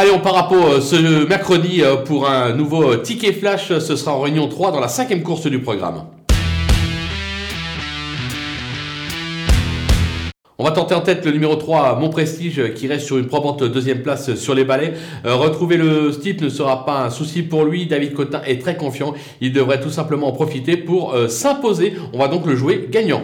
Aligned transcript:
Allez, 0.00 0.12
on 0.12 0.18
part 0.18 0.38
à 0.38 0.48
Pau 0.48 0.54
euh, 0.54 0.80
ce 0.80 1.26
mercredi 1.26 1.82
euh, 1.82 1.96
pour 1.96 2.26
un 2.26 2.54
nouveau 2.54 2.90
euh, 2.90 2.96
ticket 2.96 3.34
flash. 3.34 3.68
Ce 3.68 3.96
sera 3.96 4.14
en 4.14 4.20
réunion 4.22 4.48
3 4.48 4.72
dans 4.72 4.80
la 4.80 4.88
cinquième 4.88 5.22
course 5.22 5.46
du 5.46 5.60
programme. 5.60 6.06
On 10.56 10.64
va 10.64 10.70
tenter 10.70 10.94
en 10.94 11.02
tête 11.02 11.26
le 11.26 11.32
numéro 11.32 11.54
3, 11.54 11.98
Mon 12.00 12.08
Prestige, 12.08 12.72
qui 12.72 12.86
reste 12.88 13.04
sur 13.04 13.18
une 13.18 13.26
probante 13.26 13.62
deuxième 13.62 14.00
place 14.00 14.36
sur 14.36 14.54
les 14.54 14.64
balais. 14.64 14.94
Retrouver 15.24 15.76
le 15.76 16.12
steep 16.12 16.40
ne 16.40 16.48
sera 16.48 16.86
pas 16.86 17.04
un 17.04 17.10
souci 17.10 17.42
pour 17.42 17.66
lui. 17.66 17.84
David 17.84 18.14
Cotin 18.14 18.40
est 18.46 18.58
très 18.58 18.78
confiant. 18.78 19.12
Il 19.42 19.52
devrait 19.52 19.80
tout 19.80 19.90
simplement 19.90 20.28
en 20.28 20.32
profiter 20.32 20.78
pour 20.78 21.14
s'imposer. 21.28 21.94
On 22.14 22.18
va 22.18 22.28
donc 22.28 22.46
le 22.46 22.56
jouer 22.56 22.88
gagnant. 22.90 23.22